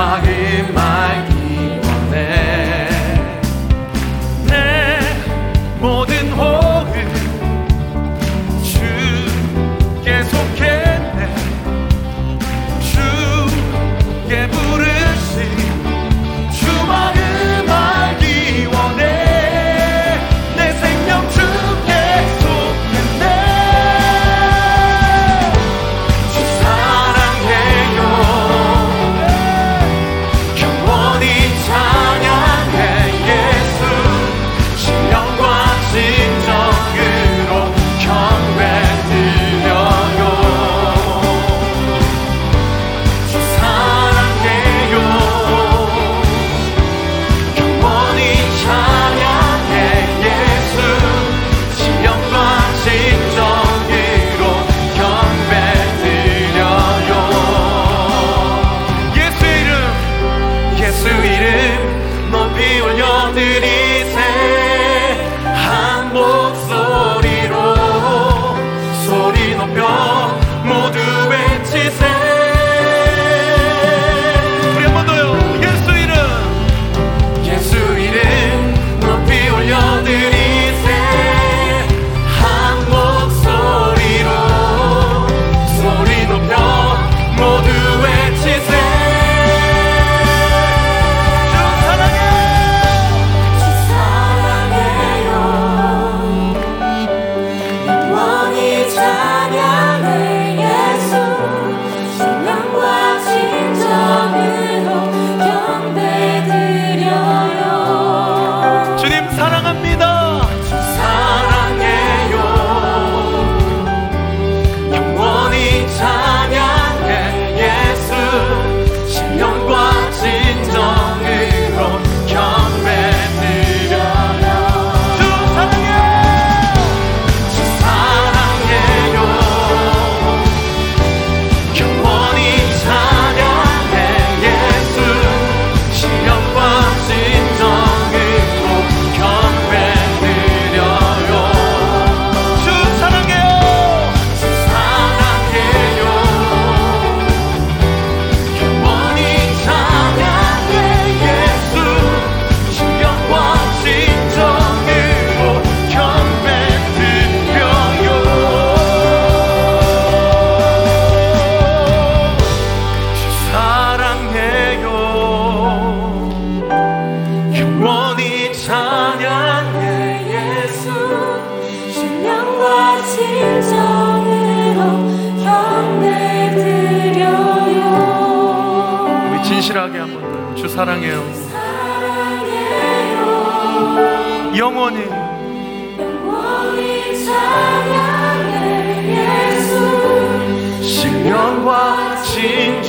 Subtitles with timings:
[0.00, 0.99] my, my.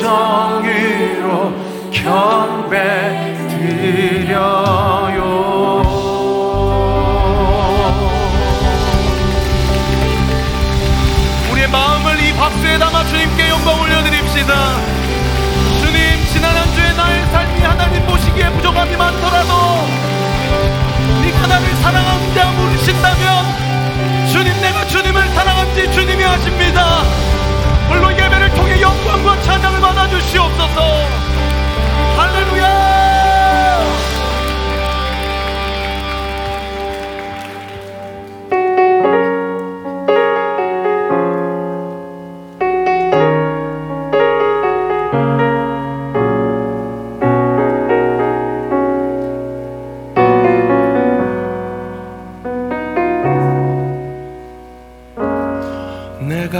[0.02, 1.54] 정의로
[1.92, 5.22] 경배 드려요.
[11.52, 14.56] 우리의 마음을 이 박수에 담아 주님께 영광 올려드립시다.
[15.82, 19.71] 주님 지난 한 주의 나의 삶이 하나님 보시기에 부족함이 많더라도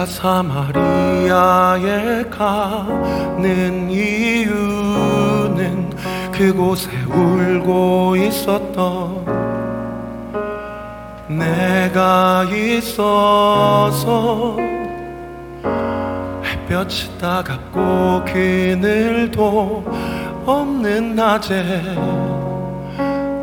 [0.02, 1.84] 내가 사마리아에
[2.30, 5.90] 가는 이유는
[6.32, 9.26] 그곳에 울고 있었던
[11.28, 12.98] 내가 있어서
[16.44, 19.86] 햇볕이 따갑고 그늘도
[20.46, 21.82] 없는 낮에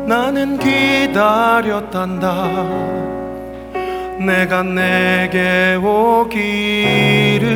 [0.05, 1.99] 나는 기다렸단다
[4.19, 7.49] 내가 내게 오기를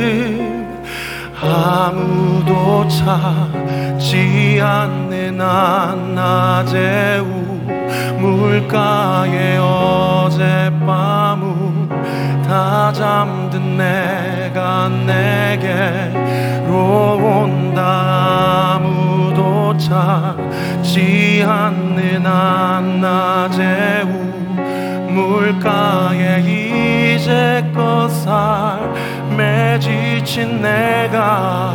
[1.40, 7.20] 아무도 찾지 않는 한낮의
[8.18, 11.44] 우물가에 어젯밤
[12.46, 16.72] 다 잠든 내가 내게로
[17.16, 17.74] 온다.
[18.74, 24.23] 아무도 찾지 않는 한낮의 우
[26.14, 31.74] 물가에 이제껏 삶에 지친 내가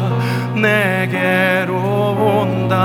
[0.56, 1.76] 내게로
[2.18, 2.78] 온다.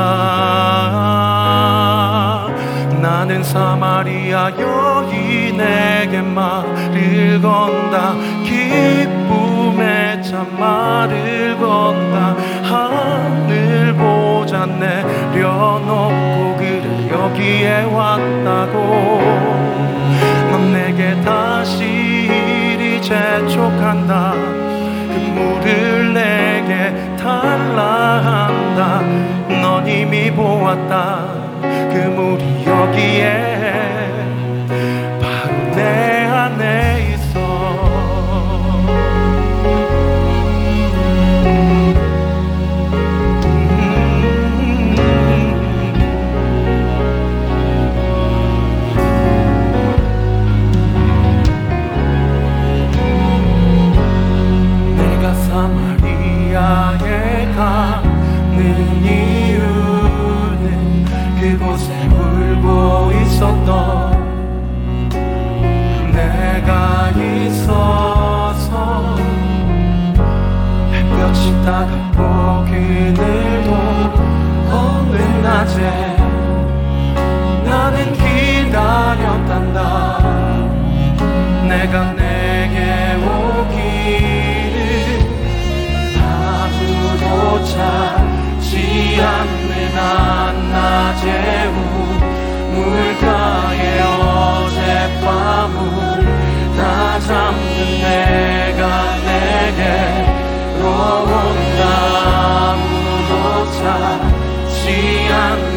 [3.00, 8.14] 나는 사마리아 여인에게 말을 건다.
[8.44, 12.36] 기쁨의 참말을 건다.
[12.62, 19.44] 하늘 보자 내려놓고 그를 여기에 왔다고
[21.24, 24.32] 다시 이리 재촉한다.
[24.34, 29.00] 그 물을 내게 달라 한다.
[29.62, 31.24] 넌 이미 보았다.
[31.62, 33.53] 그 물이 여기에
[61.64, 64.12] 곳에 울고 있었던
[66.12, 68.70] 내가 있어서
[70.93, 73.70] 햇볕이 따갑고 그늘도
[74.70, 75.81] 없는 낮에
[77.64, 79.78] 나는 기다렸단다.
[81.67, 84.76] 내가 내게 오기를
[86.20, 89.75] 아무도 찾지 않는
[91.25, 91.53] 우물가에
[99.76, 100.88] 내게로
[101.22, 101.82] 온다
[102.72, 104.84] 아무도 찾지
[105.32, 105.73] 않는 한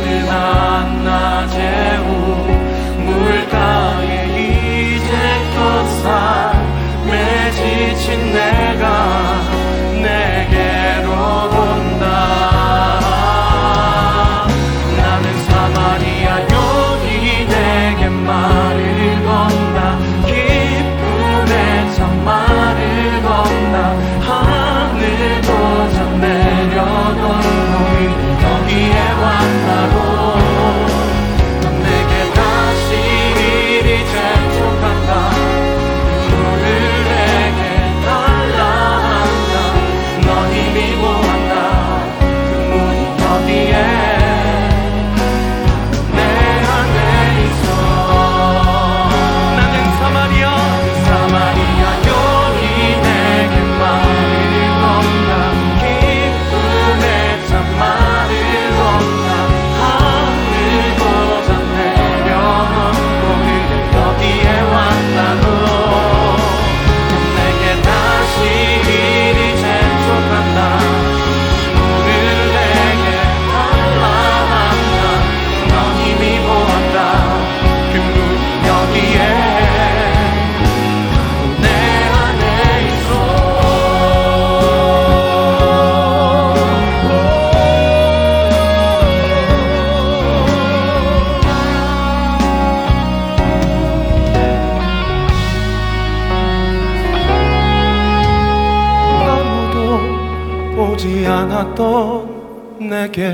[101.57, 103.33] 않았던 내게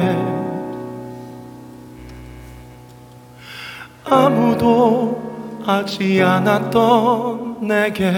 [4.06, 8.12] 아무도 알지 않았던 내게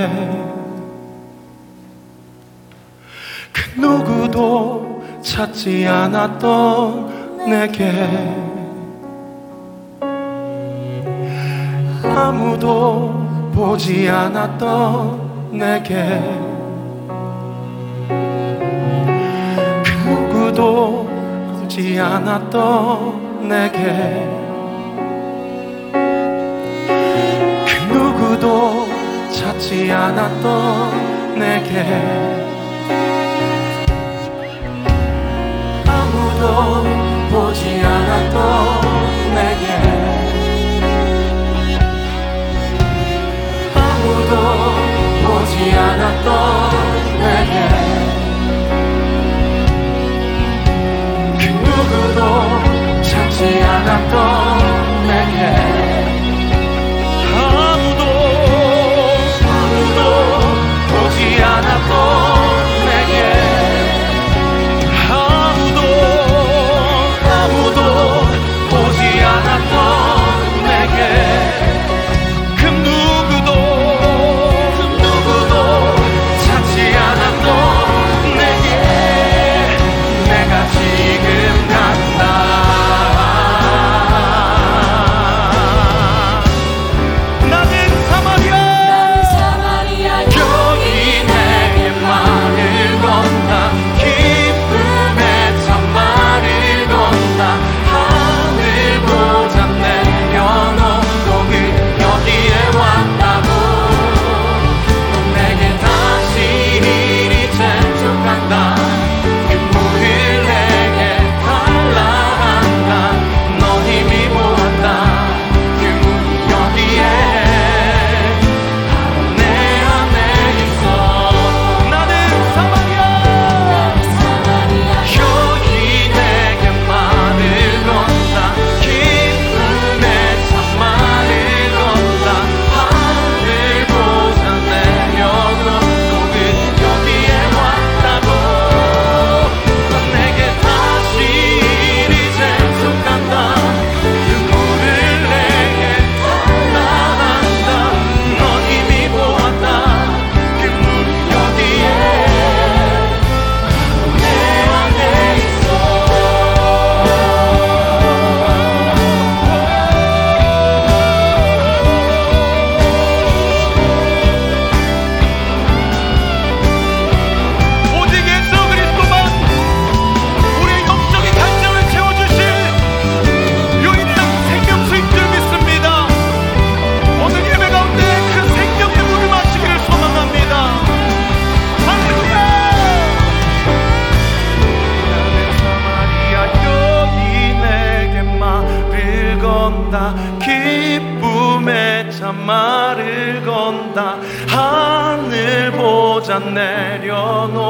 [3.52, 7.92] 그 누구도 찾지 않았던 내게
[12.04, 16.55] 아무도 보지 않았던 내게
[20.56, 21.10] 누구도
[21.66, 23.78] 오지 않았던 내게.
[27.68, 28.88] 그 누구도
[29.32, 31.84] 찾지 않았던 내게.
[35.86, 36.84] 아무도
[37.32, 37.95] 보지 않았던
[53.86, 54.65] 찾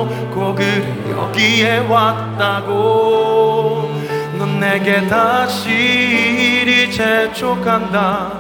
[0.04, 3.90] 그 여기에 왔다고.
[4.38, 8.34] 넌 내게 다시 이리 재촉한다.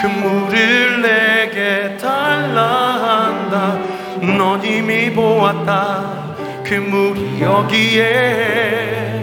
[0.00, 3.76] 그 물을 내게 달라 한다.
[4.20, 6.22] 넌 이미 보았다.
[6.64, 9.22] 그 물이 여기에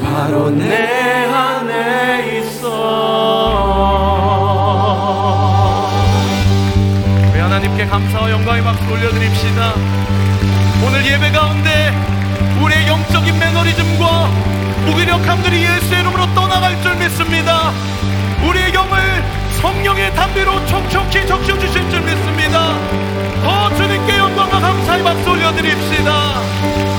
[0.00, 2.68] 바로 내 안에 있어
[7.52, 9.74] 하나님께 감사와 영광의 박수 올려드립시다.
[10.86, 11.92] 오늘 예배 가운데
[12.62, 14.28] 우리의 영적인 매너리즘과
[14.86, 17.70] 무기력함들이 예수의 이름으로 떠나갈 줄 믿습니다.
[18.48, 18.98] 우리의 영을
[19.60, 22.74] 성령의 담비로 촉촉히 적셔 주실 줄 믿습니다.
[23.42, 26.91] 더 주님께 영광과 감사의 박수 올려드립시다